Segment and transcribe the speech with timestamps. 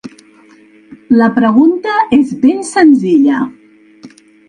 [1.19, 3.47] La pregunta és ben senzilla.